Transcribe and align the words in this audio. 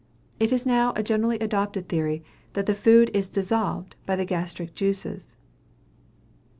It 0.39 0.51
is 0.51 0.65
now 0.65 0.93
a 0.95 1.03
generally 1.03 1.37
adopted 1.37 1.87
theory, 1.87 2.23
that 2.53 2.65
the 2.65 2.73
food 2.73 3.11
is 3.13 3.29
dissolved 3.29 3.95
by 4.07 4.15
the 4.15 4.25
gastric 4.25 4.73
juices. 4.73 5.35